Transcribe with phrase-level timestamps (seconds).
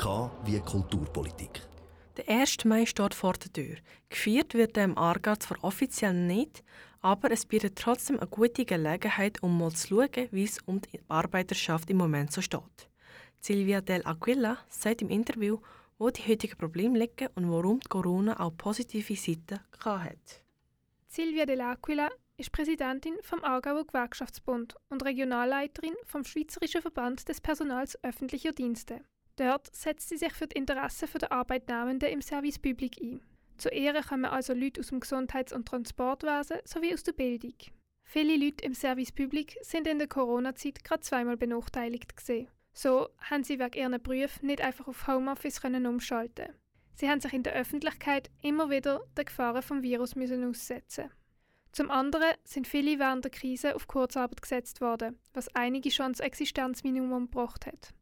[0.00, 1.60] K wie Kulturpolitik.
[2.16, 2.64] Der 1.
[2.64, 3.76] Mai steht vor der Tür.
[4.08, 6.64] Gefeiert wird er im Aargau zwar offiziell nicht,
[7.02, 11.02] aber es bietet trotzdem eine gute Gelegenheit, um mal zu schauen, wie es um die
[11.08, 12.88] Arbeiterschaft im Moment so steht.
[13.40, 15.58] Silvia Del Aquila sagt im Interview,
[15.98, 20.42] wo die heutigen Probleme liegen und warum Corona auch positive Seiten hat.
[21.08, 22.08] Silvia Del Aquila
[22.38, 29.02] ist Präsidentin vom Aargauer Gewerkschaftsbund und Regionalleiterin vom Schweizerischen Verband des Personals öffentlicher Dienste.
[29.40, 33.22] Dort setzt sie sich für die Interessen der Arbeitnehmenden im Service Public ein.
[33.56, 37.54] Zu Ehren kommen also Leute aus dem Gesundheits- und Transportwesen sowie aus der Bildung.
[38.04, 42.48] Viele Leute im Service Public sind in der Corona-Zeit gerade zweimal benachteiligt gesehen.
[42.74, 46.52] So haben sie wegen ihren Berufen nicht einfach auf Homeoffice können umschalten.
[46.92, 51.10] Sie haben sich in der Öffentlichkeit immer wieder den Gefahren vom Virus müssen aussetzen.
[51.72, 56.20] Zum anderen sind viele während der Krise auf Kurzarbeit gesetzt worden, was einige schon das
[56.20, 57.94] Existenzminimum gebracht hat.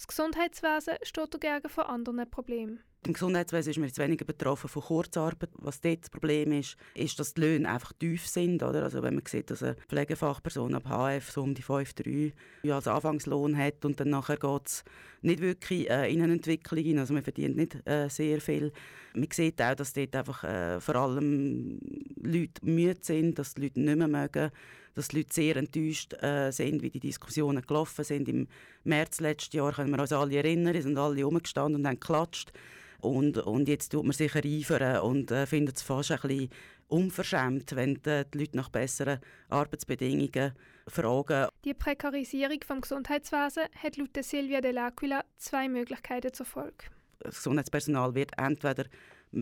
[0.00, 2.82] Das Gesundheitswesen steht dagegen vor anderen Problemen.
[3.06, 5.48] Im Gesundheitswesen ist man jetzt weniger betroffen von Kurzarbeit.
[5.54, 8.62] Was dort das Problem ist, ist, dass die Löhne einfach tief sind.
[8.62, 8.82] Oder?
[8.82, 12.86] Also wenn man sieht, dass eine Pflegefachperson ab HF so um die 5,3 ja, als
[12.86, 14.84] Anfangslohn hat und dann nachher geht es
[15.22, 16.98] nicht wirklich äh, in eine Entwicklung hin.
[16.98, 18.70] Also man verdient nicht äh, sehr viel.
[19.14, 21.80] Man sieht auch, dass dort einfach äh, vor allem
[22.22, 24.50] Leute müde sind, dass die Leute nicht mehr mögen,
[24.94, 28.28] dass die Leute sehr enttäuscht äh, sind, wie die Diskussionen gelaufen sind.
[28.28, 28.46] Im
[28.84, 32.52] März letzten Jahr können wir uns alle erinnern, sind alle rumgestanden und haben geklatscht.
[33.00, 36.50] Und, und jetzt tut man sich reifern und äh, findet es fast ein bisschen
[36.88, 40.52] unverschämt, wenn die, die Leute nach besseren Arbeitsbedingungen
[40.86, 41.48] fragen.
[41.64, 46.86] Die Prekarisierung vom Gesundheitswesen hat laut Silvia de l'Aquila zwei Möglichkeiten zur Folge.
[47.20, 48.84] Das Gesundheitspersonal wird entweder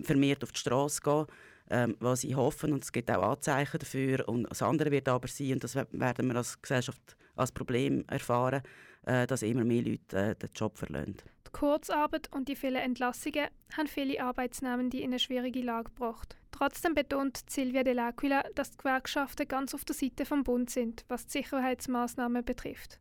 [0.02, 1.26] vermehrt auf die Straße gehen,
[1.70, 4.28] ähm, was ich hoffe, und es gibt auch Anzeichen dafür.
[4.28, 8.62] Und das andere wird aber sein, und das werden wir als Gesellschaft als Problem erfahren,
[9.06, 11.16] äh, dass immer mehr Leute äh, den Job verlieren.
[11.46, 16.36] Die Kurzarbeit und die vielen Entlassungen haben viele Arbeitsnehmende in eine schwierige Lage gebracht.
[16.50, 21.04] Trotzdem betont Silvia de l'Aquila, dass die Gewerkschaften ganz auf der Seite vom Bund sind,
[21.08, 22.98] was die Sicherheitsmaßnahmen betrifft.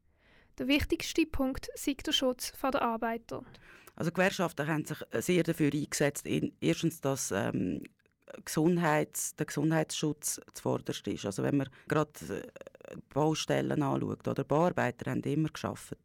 [0.58, 3.44] Der wichtigste Punkt ist der Schutz der Arbeiter.
[3.96, 6.28] Also Gewerkschaften haben sich sehr dafür eingesetzt,
[6.59, 7.81] erstens, dass ähm,
[8.46, 11.26] Gesundheits, der Gesundheitsschutz zuvorderst ist.
[11.26, 12.47] Also wenn man gerade äh,
[13.14, 15.98] Baustellen anschaut, oder Bauarbeiter haben immer geschafft.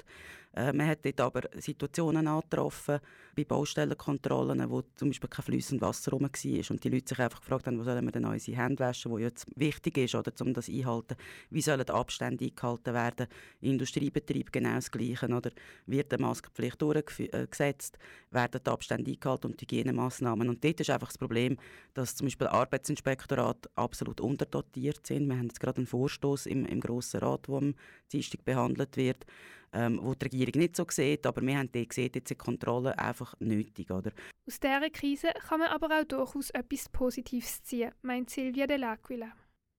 [0.55, 3.01] Äh, man hat dort aber Situationen angetroffen,
[3.35, 7.41] bei Baustellenkontrollen, wo zum Beispiel kein fließendes Wasser rum war und die Leute sich einfach
[7.41, 10.53] gefragt haben, wo sollen wir denn unsere Hände waschen, wo jetzt wichtig ist, oder, um
[10.53, 11.17] das einhalten.
[11.51, 13.27] Wie sollen die Abstände eingehalten werden?
[13.61, 15.51] Industriebetrieb genau das Gleiche, oder?
[15.87, 17.99] Wird die Maskenpflicht durchgesetzt?
[18.31, 20.49] Werden die Abstände eingehalten und die Hygienemaßnahmen?
[20.49, 21.57] Und dort ist einfach das Problem,
[21.95, 25.29] dass zum Beispiel Arbeitsinspektorat absolut unterdotiert sind.
[25.29, 27.75] Wir haben jetzt gerade einen Vorstoß im, im Grossen Rat, der am
[28.13, 29.25] Dienstag behandelt wird,
[29.73, 33.35] ähm, wo die Regierung nicht so sieht, aber wir haben gesehen, jetzt sind Kontrollen einfach
[33.41, 33.91] nötig.
[33.91, 34.13] Oder?
[34.47, 39.33] Aus dieser Krise kann man aber auch durchaus etwas Positives ziehen, meint Silvia de l'Aquila.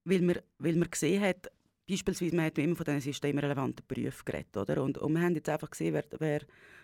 [0.06, 1.50] Weil man, weil man gesehen hat,
[1.88, 4.82] Beispielsweise, man hat immer von diesen systemrelevanten Berufen geredet, oder?
[4.82, 6.42] Und, und wir haben jetzt einfach gesehen, wer, wer,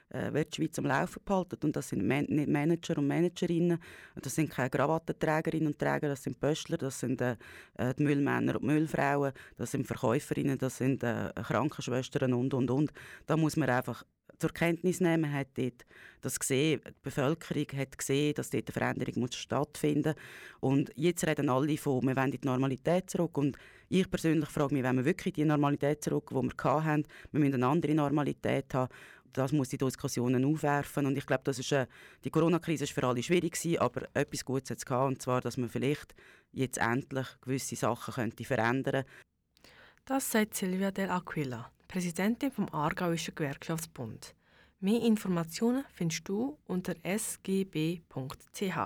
[0.09, 1.57] äh, wer die Schweiz am Laufen behalten.
[1.63, 3.79] Und das sind Man Manager und Managerinnen.
[4.15, 7.37] Und das sind keine Krawattenträgerinnen und Träger, das sind Pöstler, das sind äh,
[7.77, 12.91] äh, die Müllmänner und Müllfrauen, das sind Verkäuferinnen, das sind äh, Krankenschwestern und, und, und.
[13.25, 14.03] Da muss man einfach
[14.39, 15.31] zur Kenntnis nehmen.
[15.31, 15.85] Hat dort
[16.21, 20.15] das gesehen, die Bevölkerung hat gesehen, dass dort eine Veränderung muss stattfinden.
[20.59, 23.37] Und jetzt reden alle von, wir wollen die Normalität zurück.
[23.37, 23.57] Und
[23.89, 27.55] ich persönlich frage mich, wenn wir wirklich die Normalität zurück, die wir hatten, wir müssen
[27.55, 28.91] eine andere Normalität haben,
[29.33, 31.05] das muss die Diskussionen aufwerfen.
[31.05, 31.87] Und ich glaube, das ist, äh,
[32.23, 35.41] die Corona-Krise war für alle schwierig, gewesen, aber etwas Gutes hat es gehabt, und zwar,
[35.41, 36.15] dass man vielleicht
[36.51, 39.71] jetzt endlich gewisse Sachen könnte verändern könnte.
[40.05, 41.71] Das sagt Silvia Del Aquila.
[41.89, 44.35] Präsidentin vom Aargauischen Gewerkschaftsbund.
[44.79, 48.77] Mehr Informationen findest du unter sgb.ch.